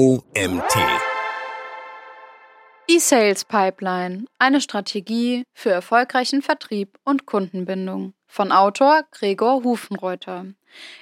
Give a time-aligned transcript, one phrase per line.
[0.00, 0.78] OMT.
[2.88, 10.46] Die Sales Pipeline, eine Strategie für erfolgreichen Vertrieb und Kundenbindung von Autor Gregor Hufenreuter.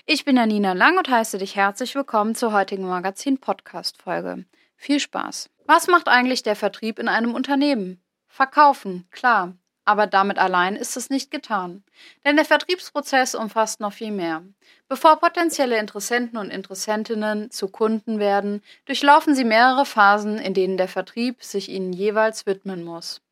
[0.05, 4.47] Ich bin Janina Lang und heiße dich herzlich willkommen zur heutigen Magazin-Podcast-Folge.
[4.77, 5.49] Viel Spaß!
[5.67, 8.03] Was macht eigentlich der Vertrieb in einem Unternehmen?
[8.27, 9.55] Verkaufen, klar.
[9.89, 11.83] Aber damit allein ist es nicht getan.
[12.27, 14.43] Denn der Vertriebsprozess umfasst noch viel mehr.
[14.87, 20.89] Bevor potenzielle Interessenten und Interessentinnen zu Kunden werden, durchlaufen sie mehrere Phasen, in denen der
[20.89, 23.23] Vertrieb sich ihnen jeweils widmen muss.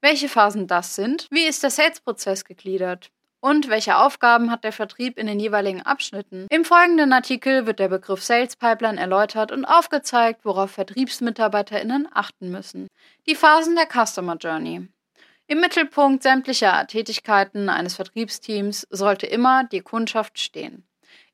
[0.00, 5.16] Welche Phasen das sind, wie ist der Sales-Prozess gegliedert und welche Aufgaben hat der Vertrieb
[5.16, 6.48] in den jeweiligen Abschnitten?
[6.50, 12.88] Im folgenden Artikel wird der Begriff Sales Pipeline erläutert und aufgezeigt, worauf VertriebsmitarbeiterInnen achten müssen.
[13.28, 14.88] Die Phasen der Customer Journey.
[15.50, 20.84] Im Mittelpunkt sämtlicher Tätigkeiten eines Vertriebsteams sollte immer die Kundschaft stehen.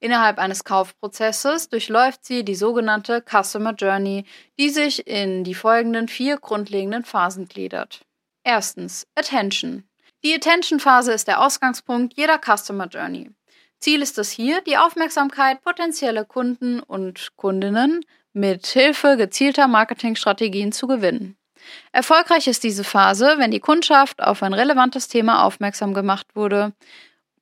[0.00, 4.24] Innerhalb eines Kaufprozesses durchläuft sie die sogenannte Customer Journey,
[4.58, 8.06] die sich in die folgenden vier grundlegenden Phasen gliedert.
[8.42, 9.84] Erstens Attention.
[10.24, 13.32] Die Attention-Phase ist der Ausgangspunkt jeder Customer Journey.
[13.80, 18.00] Ziel ist es hier, die Aufmerksamkeit potenzieller Kunden und Kundinnen
[18.32, 21.36] mit Hilfe gezielter Marketingstrategien zu gewinnen.
[21.92, 26.72] Erfolgreich ist diese Phase, wenn die Kundschaft auf ein relevantes Thema aufmerksam gemacht wurde,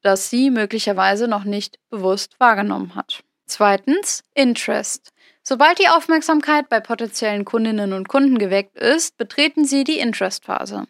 [0.03, 3.25] das sie möglicherweise noch nicht bewusst wahrgenommen hat.
[3.47, 5.13] Zweitens, Interest.
[5.43, 10.87] Sobald die Aufmerksamkeit bei potenziellen Kundinnen und Kunden geweckt ist, betreten sie die Interest-Phase.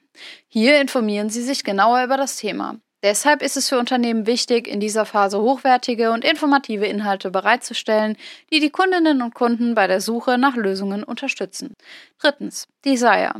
[0.46, 2.76] Hier informieren sie sich genauer über das Thema.
[3.04, 8.16] Deshalb ist es für Unternehmen wichtig, in dieser Phase hochwertige und informative Inhalte bereitzustellen,
[8.50, 11.74] die die Kundinnen und Kunden bei der Suche nach Lösungen unterstützen.
[12.18, 12.66] Drittens.
[12.82, 13.34] Desire.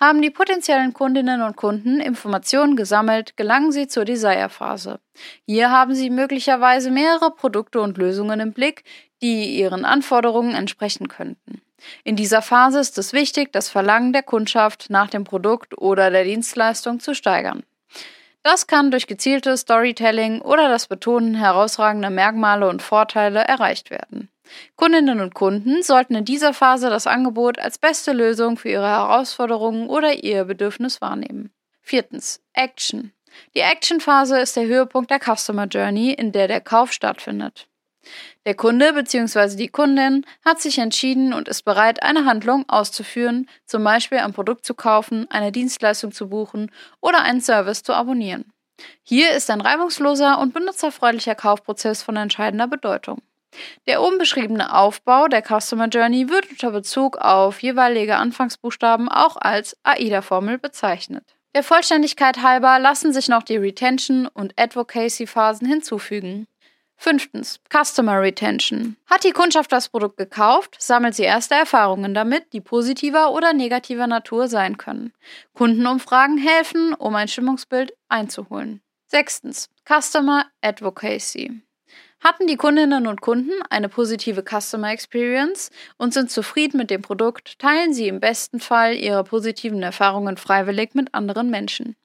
[0.00, 4.98] Haben die potenziellen Kundinnen und Kunden Informationen gesammelt, gelangen sie zur Desire-Phase.
[5.46, 8.82] Hier haben sie möglicherweise mehrere Produkte und Lösungen im Blick,
[9.22, 11.62] die ihren Anforderungen entsprechen könnten.
[12.02, 16.24] In dieser Phase ist es wichtig, das Verlangen der Kundschaft nach dem Produkt oder der
[16.24, 17.62] Dienstleistung zu steigern.
[18.44, 24.28] Das kann durch gezieltes Storytelling oder das Betonen herausragender Merkmale und Vorteile erreicht werden.
[24.76, 29.88] Kundinnen und Kunden sollten in dieser Phase das Angebot als beste Lösung für ihre Herausforderungen
[29.88, 31.54] oder ihr Bedürfnis wahrnehmen.
[31.80, 32.42] Viertens.
[32.52, 33.12] Action.
[33.56, 37.66] Die Action-Phase ist der Höhepunkt der Customer Journey, in der der Kauf stattfindet.
[38.46, 39.56] Der Kunde bzw.
[39.56, 44.64] die Kundin hat sich entschieden und ist bereit, eine Handlung auszuführen, zum Beispiel ein Produkt
[44.64, 46.70] zu kaufen, eine Dienstleistung zu buchen
[47.00, 48.52] oder einen Service zu abonnieren.
[49.02, 53.22] Hier ist ein reibungsloser und benutzerfreundlicher Kaufprozess von entscheidender Bedeutung.
[53.86, 59.76] Der oben beschriebene Aufbau der Customer Journey wird unter Bezug auf jeweilige Anfangsbuchstaben auch als
[59.84, 61.36] AIDA-Formel bezeichnet.
[61.54, 66.48] Der Vollständigkeit halber lassen sich noch die Retention und Advocacy-Phasen hinzufügen.
[66.96, 67.60] Fünftens.
[67.70, 68.96] Customer Retention.
[69.06, 74.06] Hat die Kundschaft das Produkt gekauft, sammelt sie erste Erfahrungen damit, die positiver oder negativer
[74.06, 75.12] Natur sein können.
[75.52, 78.80] Kundenumfragen helfen, um ein Stimmungsbild einzuholen.
[79.06, 79.68] Sechstens.
[79.86, 81.60] Customer Advocacy.
[82.20, 87.58] Hatten die Kundinnen und Kunden eine positive Customer Experience und sind zufrieden mit dem Produkt,
[87.58, 91.96] teilen sie im besten Fall ihre positiven Erfahrungen freiwillig mit anderen Menschen.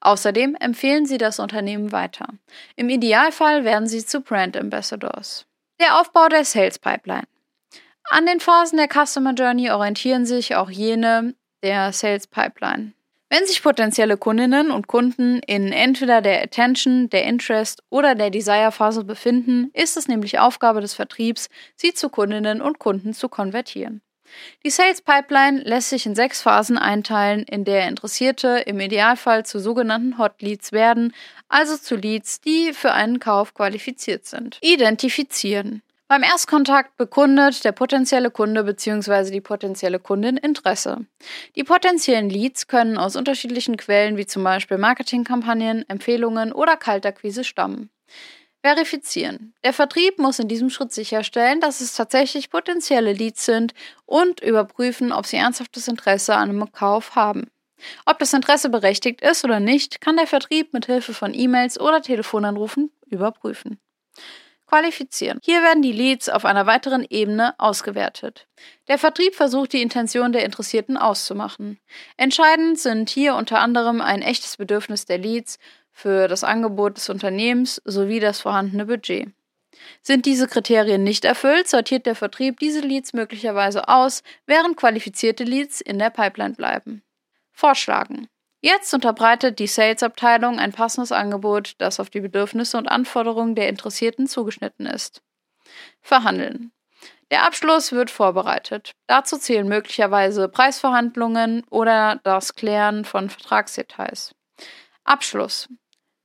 [0.00, 2.28] Außerdem empfehlen sie das Unternehmen weiter.
[2.76, 5.46] Im Idealfall werden sie zu Brand Ambassadors.
[5.80, 7.26] Der Aufbau der Sales Pipeline.
[8.10, 12.92] An den Phasen der Customer Journey orientieren sich auch jene der Sales Pipeline.
[13.30, 19.04] Wenn sich potenzielle Kundinnen und Kunden in entweder der Attention, der Interest oder der Desire-Phase
[19.04, 24.00] befinden, ist es nämlich Aufgabe des Vertriebs, sie zu Kundinnen und Kunden zu konvertieren.
[24.64, 29.58] Die Sales Pipeline lässt sich in sechs Phasen einteilen, in der Interessierte im Idealfall zu
[29.58, 31.14] sogenannten Hot Leads werden,
[31.48, 34.58] also zu Leads, die für einen Kauf qualifiziert sind.
[34.60, 35.82] Identifizieren.
[36.10, 39.30] Beim Erstkontakt bekundet der potenzielle Kunde bzw.
[39.30, 41.04] die potenzielle Kundin Interesse.
[41.54, 47.90] Die potenziellen Leads können aus unterschiedlichen Quellen wie zum Beispiel Marketingkampagnen, Empfehlungen oder Kaltakquise stammen.
[48.68, 49.54] Verifizieren.
[49.64, 53.72] Der Vertrieb muss in diesem Schritt sicherstellen, dass es tatsächlich potenzielle Leads sind
[54.04, 57.50] und überprüfen, ob sie ernsthaftes Interesse an einem Kauf haben.
[58.04, 62.02] Ob das Interesse berechtigt ist oder nicht, kann der Vertrieb mit Hilfe von E-Mails oder
[62.02, 63.80] Telefonanrufen überprüfen.
[64.66, 65.38] Qualifizieren.
[65.42, 68.48] Hier werden die Leads auf einer weiteren Ebene ausgewertet.
[68.86, 71.78] Der Vertrieb versucht die Intention der Interessierten auszumachen.
[72.18, 75.58] Entscheidend sind hier unter anderem ein echtes Bedürfnis der Leads
[75.98, 79.32] für das Angebot des Unternehmens sowie das vorhandene Budget.
[80.00, 85.80] Sind diese Kriterien nicht erfüllt, sortiert der Vertrieb diese Leads möglicherweise aus, während qualifizierte Leads
[85.80, 87.02] in der Pipeline bleiben.
[87.50, 88.28] Vorschlagen.
[88.60, 94.28] Jetzt unterbreitet die Sales-Abteilung ein passendes Angebot, das auf die Bedürfnisse und Anforderungen der Interessierten
[94.28, 95.20] zugeschnitten ist.
[96.00, 96.70] Verhandeln.
[97.32, 98.92] Der Abschluss wird vorbereitet.
[99.08, 104.32] Dazu zählen möglicherweise Preisverhandlungen oder das Klären von Vertragsdetails.
[105.02, 105.68] Abschluss.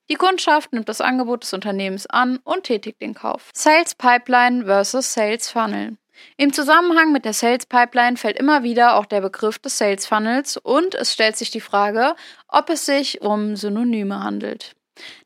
[0.09, 3.49] Die Kundschaft nimmt das Angebot des Unternehmens an und tätigt den Kauf.
[3.53, 5.97] Sales Pipeline versus Sales Funnel.
[6.37, 10.57] Im Zusammenhang mit der Sales Pipeline fällt immer wieder auch der Begriff des Sales Funnels
[10.57, 12.15] und es stellt sich die Frage,
[12.47, 14.75] ob es sich um Synonyme handelt.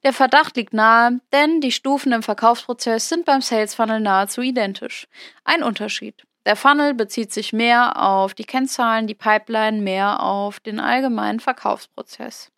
[0.04, 5.08] Der Verdacht liegt nahe, denn die Stufen im Verkaufsprozess sind beim Sales Funnel nahezu identisch.
[5.44, 6.24] Ein Unterschied.
[6.46, 12.52] Der Funnel bezieht sich mehr auf die Kennzahlen, die Pipeline mehr auf den allgemeinen Verkaufsprozess.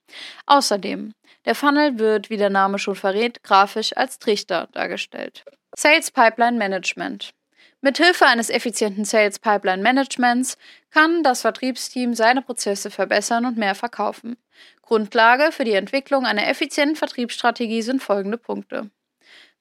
[0.45, 1.13] Außerdem,
[1.45, 5.45] der Funnel wird, wie der Name schon verrät, grafisch als Trichter dargestellt.
[5.75, 7.33] Sales Pipeline Management.
[7.81, 10.57] Mithilfe eines effizienten Sales Pipeline Managements
[10.91, 14.35] kann das Vertriebsteam seine Prozesse verbessern und mehr verkaufen.
[14.81, 18.89] Grundlage für die Entwicklung einer effizienten Vertriebsstrategie sind folgende Punkte.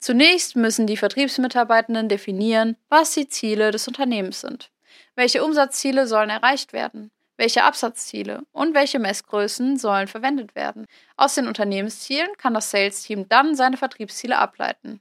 [0.01, 4.71] Zunächst müssen die Vertriebsmitarbeitenden definieren, was die Ziele des Unternehmens sind.
[5.15, 7.11] Welche Umsatzziele sollen erreicht werden?
[7.39, 10.87] Welche Absatzziele und welche Messgrößen sollen verwendet werden?
[11.17, 15.01] Aus den Unternehmenszielen kann das Sales-Team dann seine Vertriebsziele ableiten.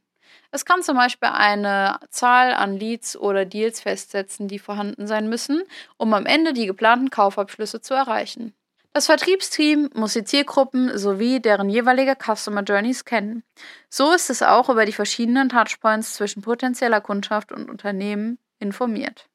[0.52, 5.64] Es kann zum Beispiel eine Zahl an Leads oder Deals festsetzen, die vorhanden sein müssen,
[5.98, 8.54] um am Ende die geplanten Kaufabschlüsse zu erreichen.
[8.94, 13.44] Das Vertriebsteam muss die Zielgruppen sowie deren jeweilige Customer Journeys kennen.
[13.90, 19.28] So ist es auch über die verschiedenen Touchpoints zwischen potenzieller Kundschaft und Unternehmen informiert.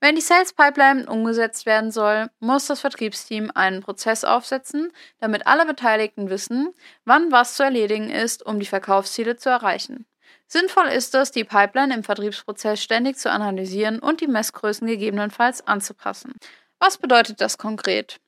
[0.00, 5.66] Wenn die Sales Pipeline umgesetzt werden soll, muss das Vertriebsteam einen Prozess aufsetzen, damit alle
[5.66, 6.74] Beteiligten wissen,
[7.04, 10.06] wann was zu erledigen ist, um die Verkaufsziele zu erreichen.
[10.46, 16.34] Sinnvoll ist es, die Pipeline im Vertriebsprozess ständig zu analysieren und die Messgrößen gegebenenfalls anzupassen.
[16.78, 18.20] Was bedeutet das konkret?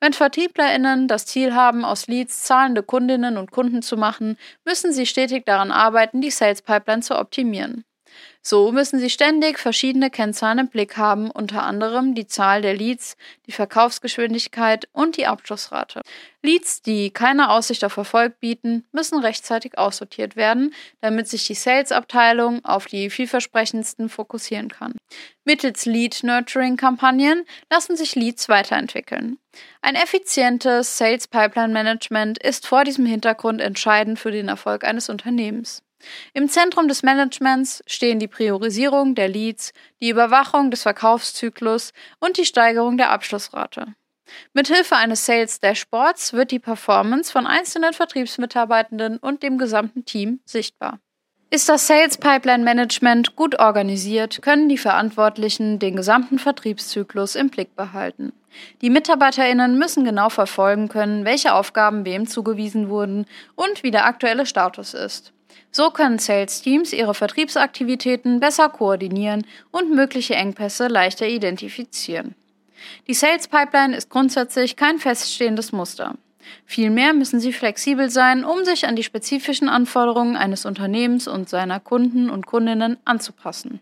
[0.00, 5.06] Wenn VertrieblerInnen das Ziel haben, aus Leads zahlende Kundinnen und Kunden zu machen, müssen sie
[5.06, 7.84] stetig daran arbeiten, die Sales Pipeline zu optimieren.
[8.42, 13.16] So müssen Sie ständig verschiedene Kennzahlen im Blick haben, unter anderem die Zahl der Leads,
[13.46, 16.00] die Verkaufsgeschwindigkeit und die Abschlussrate.
[16.42, 22.64] Leads, die keine Aussicht auf Erfolg bieten, müssen rechtzeitig aussortiert werden, damit sich die Sales-Abteilung
[22.64, 24.94] auf die vielversprechendsten fokussieren kann.
[25.44, 29.38] Mittels Lead-Nurturing-Kampagnen lassen sich Leads weiterentwickeln.
[29.82, 35.82] Ein effizientes Sales-Pipeline-Management ist vor diesem Hintergrund entscheidend für den Erfolg eines Unternehmens.
[36.32, 42.44] Im Zentrum des Managements stehen die Priorisierung der Leads, die Überwachung des Verkaufszyklus und die
[42.44, 43.94] Steigerung der Abschlussrate.
[44.52, 51.00] Mithilfe eines Sales Dashboards wird die Performance von einzelnen Vertriebsmitarbeitenden und dem gesamten Team sichtbar.
[51.50, 57.74] Ist das Sales Pipeline Management gut organisiert, können die Verantwortlichen den gesamten Vertriebszyklus im Blick
[57.74, 58.34] behalten.
[58.82, 63.24] Die Mitarbeiterinnen müssen genau verfolgen können, welche Aufgaben wem zugewiesen wurden
[63.54, 65.32] und wie der aktuelle Status ist.
[65.70, 72.34] So können Sales-Teams ihre Vertriebsaktivitäten besser koordinieren und mögliche Engpässe leichter identifizieren.
[73.06, 76.14] Die Sales Pipeline ist grundsätzlich kein feststehendes Muster.
[76.64, 81.80] Vielmehr müssen sie flexibel sein, um sich an die spezifischen Anforderungen eines Unternehmens und seiner
[81.80, 83.80] Kunden und Kundinnen anzupassen.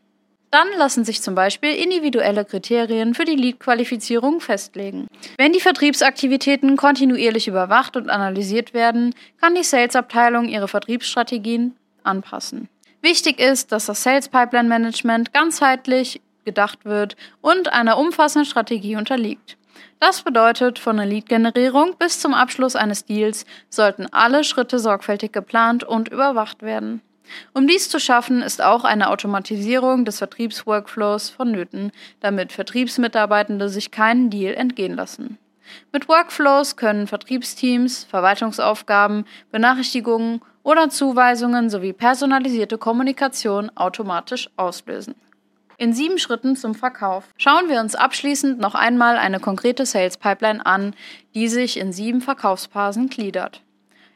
[0.56, 5.06] Dann lassen sich zum Beispiel individuelle Kriterien für die Lead-Qualifizierung festlegen.
[5.36, 12.70] Wenn die Vertriebsaktivitäten kontinuierlich überwacht und analysiert werden, kann die Sales-Abteilung ihre Vertriebsstrategien anpassen.
[13.02, 19.58] Wichtig ist, dass das Sales Pipeline Management ganzheitlich gedacht wird und einer umfassenden Strategie unterliegt.
[20.00, 25.84] Das bedeutet, von der Lead-Generierung bis zum Abschluss eines Deals sollten alle Schritte sorgfältig geplant
[25.84, 27.02] und überwacht werden.
[27.52, 34.30] Um dies zu schaffen, ist auch eine Automatisierung des Vertriebsworkflows vonnöten, damit Vertriebsmitarbeitende sich keinen
[34.30, 35.38] Deal entgehen lassen.
[35.92, 45.14] Mit Workflows können Vertriebsteams Verwaltungsaufgaben, Benachrichtigungen oder Zuweisungen sowie personalisierte Kommunikation automatisch auslösen.
[45.78, 50.64] In sieben Schritten zum Verkauf schauen wir uns abschließend noch einmal eine konkrete Sales Pipeline
[50.64, 50.94] an,
[51.34, 53.62] die sich in sieben Verkaufsphasen gliedert.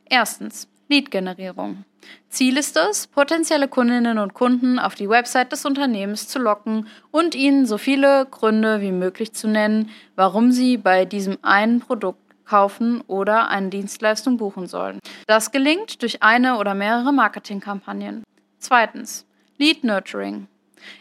[0.08, 1.84] Erstens Lead-Generierung.
[2.28, 7.34] Ziel ist es, potenzielle Kundinnen und Kunden auf die Website des Unternehmens zu locken und
[7.34, 13.02] ihnen so viele Gründe wie möglich zu nennen, warum sie bei diesem einen Produkt kaufen
[13.06, 14.98] oder eine Dienstleistung buchen sollen.
[15.28, 18.24] Das gelingt durch eine oder mehrere Marketingkampagnen.
[18.58, 19.26] Zweitens.
[19.58, 20.48] Lead Nurturing.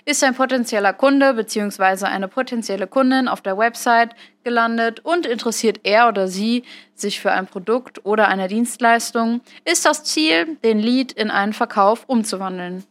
[0.06, 2.06] Ist ein potenzieller Kunde bzw.
[2.06, 6.64] eine potenzielle Kundin auf der Website gelandet und interessiert er oder sie
[6.96, 12.04] sich für ein Produkt oder eine Dienstleistung, ist das Ziel, den Lead in einen Verkauf
[12.08, 12.84] umzuwandeln.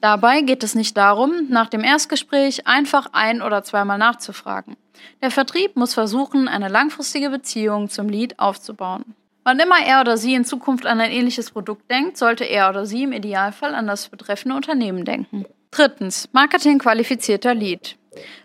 [0.00, 4.76] Dabei geht es nicht darum, nach dem Erstgespräch einfach ein- oder zweimal nachzufragen.
[5.22, 9.14] Der Vertrieb muss versuchen, eine langfristige Beziehung zum Lead aufzubauen.
[9.44, 12.86] Wann immer er oder sie in Zukunft an ein ähnliches Produkt denkt, sollte er oder
[12.86, 15.46] sie im Idealfall an das betreffende Unternehmen denken.
[15.70, 17.96] Drittens, Marketing qualifizierter Lead.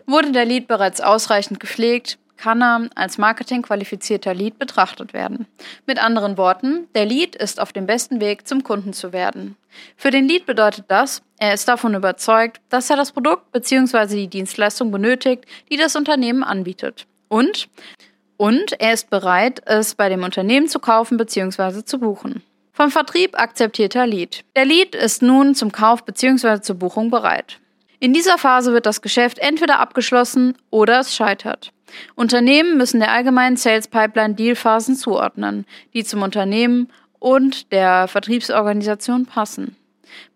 [0.06, 5.48] Wurde der Lead bereits ausreichend gepflegt, kann er als Marketing qualifizierter Lead betrachtet werden.
[5.86, 9.56] Mit anderen Worten, der Lead ist auf dem besten Weg zum Kunden zu werden.
[9.96, 14.16] Für den Lead bedeutet das, er ist davon überzeugt, dass er das Produkt bzw.
[14.16, 17.08] die Dienstleistung benötigt, die das Unternehmen anbietet.
[17.28, 17.70] Und
[18.38, 21.86] und er ist bereit, es bei dem Unternehmen zu kaufen bzw.
[21.86, 22.44] zu buchen.
[22.76, 24.44] Vom Vertrieb akzeptierter Lead.
[24.58, 26.60] Der Lead ist nun zum Kauf bzw.
[26.60, 27.62] zur Buchung bereit.
[28.02, 31.72] In dieser Phase wird das Geschäft entweder abgeschlossen oder es scheitert.
[32.16, 39.78] Unternehmen müssen der allgemeinen Sales Pipeline Dealphasen zuordnen, die zum Unternehmen und der Vertriebsorganisation passen.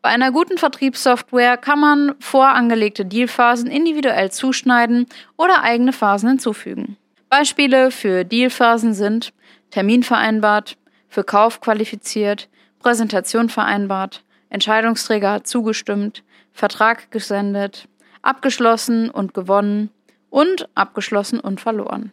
[0.02, 6.96] Bei einer guten Vertriebssoftware kann man vorangelegte Dealphasen individuell zuschneiden oder eigene Phasen hinzufügen.
[7.30, 9.34] Beispiele für Dealphasen sind
[9.72, 10.78] Termin vereinbart,
[11.10, 12.48] für Kauf qualifiziert,
[12.80, 16.24] Präsentation vereinbart, Entscheidungsträger hat zugestimmt,
[16.54, 17.88] Vertrag gesendet,
[18.22, 19.90] abgeschlossen und gewonnen
[20.30, 22.12] und abgeschlossen und verloren.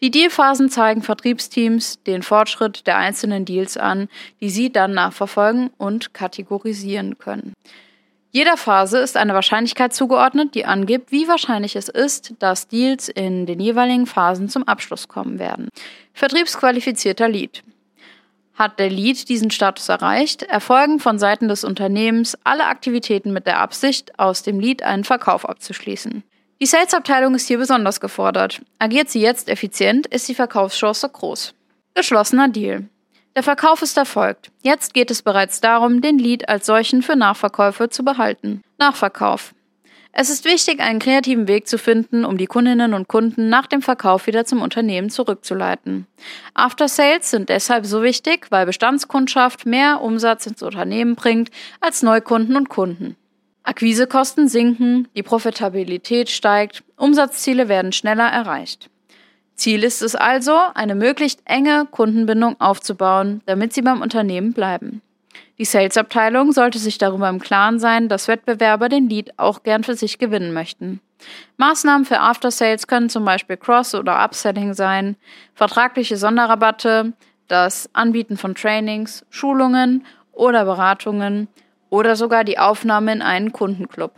[0.00, 4.08] Die Dealphasen zeigen Vertriebsteams den Fortschritt der einzelnen Deals an,
[4.40, 7.54] die sie dann nachverfolgen und kategorisieren können.
[8.30, 13.46] Jeder Phase ist eine Wahrscheinlichkeit zugeordnet, die angibt, wie wahrscheinlich es ist, dass Deals in
[13.46, 15.68] den jeweiligen Phasen zum Abschluss kommen werden.
[16.14, 17.62] Vertriebsqualifizierter Lead.
[18.54, 23.58] Hat der Lead diesen Status erreicht, erfolgen von Seiten des Unternehmens alle Aktivitäten mit der
[23.58, 26.22] Absicht, aus dem Lead einen Verkauf abzuschließen.
[26.60, 28.62] Die Sales-Abteilung ist hier besonders gefordert.
[28.78, 31.52] Agiert sie jetzt effizient, ist die Verkaufschance groß.
[31.94, 32.88] Geschlossener Deal.
[33.34, 34.52] Der Verkauf ist erfolgt.
[34.62, 38.62] Jetzt geht es bereits darum, den Lead als solchen für Nachverkäufe zu behalten.
[38.78, 39.52] Nachverkauf.
[40.16, 43.82] Es ist wichtig, einen kreativen Weg zu finden, um die Kundinnen und Kunden nach dem
[43.82, 46.06] Verkauf wieder zum Unternehmen zurückzuleiten.
[46.54, 52.54] After Sales sind deshalb so wichtig, weil Bestandskundschaft mehr Umsatz ins Unternehmen bringt als Neukunden
[52.54, 53.16] und Kunden.
[53.64, 58.90] Akquisekosten sinken, die Profitabilität steigt, Umsatzziele werden schneller erreicht.
[59.56, 65.02] Ziel ist es also, eine möglichst enge Kundenbindung aufzubauen, damit sie beim Unternehmen bleiben.
[65.58, 69.94] Die Sales-Abteilung sollte sich darüber im Klaren sein, dass Wettbewerber den Lead auch gern für
[69.94, 71.00] sich gewinnen möchten.
[71.56, 75.16] Maßnahmen für After Sales können zum Beispiel Cross- oder Upselling sein,
[75.54, 77.12] vertragliche Sonderrabatte,
[77.48, 81.48] das Anbieten von Trainings, Schulungen oder Beratungen
[81.90, 84.12] oder sogar die Aufnahme in einen Kundenclub.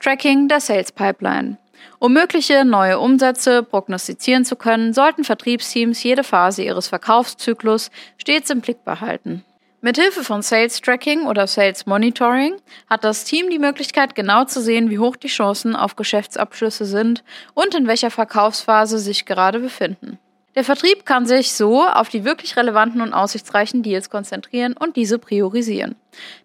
[0.00, 1.58] Tracking der Sales Pipeline.
[1.98, 8.60] Um mögliche neue Umsätze prognostizieren zu können, sollten Vertriebsteams jede Phase ihres Verkaufszyklus stets im
[8.60, 9.44] Blick behalten.
[9.84, 12.56] Mithilfe von Sales Tracking oder Sales Monitoring
[12.88, 17.22] hat das Team die Möglichkeit, genau zu sehen, wie hoch die Chancen auf Geschäftsabschlüsse sind
[17.52, 20.18] und in welcher Verkaufsphase sich gerade befinden.
[20.54, 25.18] Der Vertrieb kann sich so auf die wirklich relevanten und aussichtsreichen Deals konzentrieren und diese
[25.18, 25.96] priorisieren.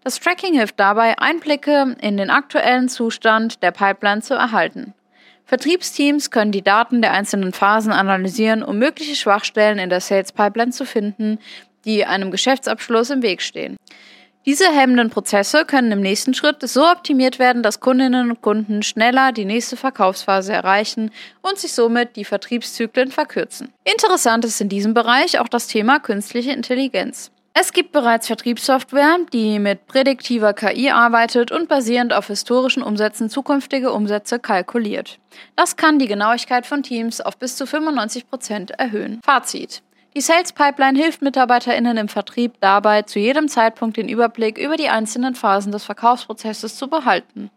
[0.04, 4.94] Das Tracking hilft dabei, Einblicke in den aktuellen Zustand der Pipeline zu erhalten.
[5.46, 10.72] Vertriebsteams können die Daten der einzelnen Phasen analysieren, um mögliche Schwachstellen in der Sales Pipeline
[10.72, 11.40] zu finden,
[11.86, 13.78] die einem Geschäftsabschluss im Weg stehen.
[14.46, 19.32] Diese hemmenden Prozesse können im nächsten Schritt so optimiert werden, dass Kundinnen und Kunden schneller
[19.32, 23.74] die nächste Verkaufsphase erreichen und sich somit die Vertriebszyklen verkürzen.
[23.84, 27.32] Interessant ist in diesem Bereich auch das Thema künstliche Intelligenz.
[27.54, 33.92] Es gibt bereits Vertriebssoftware, die mit prädiktiver KI arbeitet und basierend auf historischen Umsätzen zukünftige
[33.92, 35.20] Umsätze kalkuliert.
[35.58, 39.20] Das kann die Genauigkeit von Teams auf bis zu 95 Prozent erhöhen.
[39.26, 39.82] Fazit.
[40.20, 44.90] Die Sales Pipeline hilft MitarbeiterInnen im Vertrieb dabei, zu jedem Zeitpunkt den Überblick über die
[44.90, 47.50] einzelnen Phasen des Verkaufsprozesses zu behalten.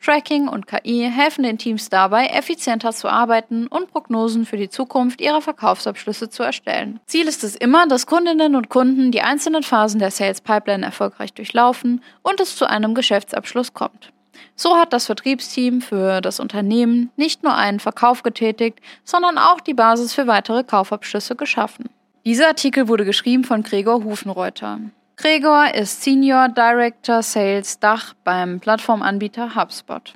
[0.00, 5.20] Tracking und KI helfen den Teams dabei, effizienter zu arbeiten und Prognosen für die Zukunft
[5.20, 7.00] ihrer Verkaufsabschlüsse zu erstellen.
[7.06, 11.32] Ziel ist es immer, dass Kundinnen und Kunden die einzelnen Phasen der Sales Pipeline erfolgreich
[11.32, 14.12] durchlaufen und es zu einem Geschäftsabschluss kommt.
[14.54, 19.74] So hat das Vertriebsteam für das Unternehmen nicht nur einen Verkauf getätigt, sondern auch die
[19.74, 21.90] Basis für weitere Kaufabschlüsse geschaffen.
[22.26, 24.80] Dieser Artikel wurde geschrieben von Gregor Hufenreuter.
[25.16, 30.12] Gregor ist Senior Director Sales Dach beim Plattformanbieter HubSpot.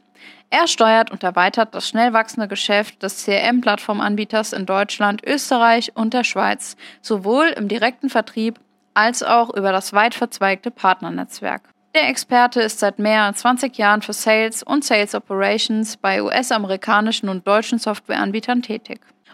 [0.50, 6.24] Er steuert und erweitert das schnell wachsende Geschäft des CRM-Plattformanbieters in Deutschland, Österreich und der
[6.24, 8.58] Schweiz, sowohl im direkten Vertrieb
[8.92, 11.62] als auch über das weit verzweigte Partnernetzwerk.
[11.94, 17.28] Der Experte ist seit mehr als 20 Jahren für Sales und Sales Operations bei US-amerikanischen
[17.28, 19.00] und deutschen Softwareanbietern tätig.